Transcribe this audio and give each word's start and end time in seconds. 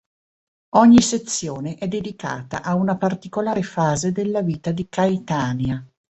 Ogni 0.77 0.99
sezione 0.99 1.75
è 1.75 1.87
dedicata 1.87 2.63
a 2.63 2.73
una 2.73 2.97
particolare 2.97 3.61
fase 3.61 4.11
della 4.11 4.41
vita 4.41 4.71
di 4.71 4.87
Caitanya. 4.89 5.87